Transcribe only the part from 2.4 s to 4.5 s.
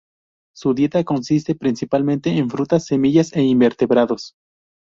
frutas, semillas e invertebrados.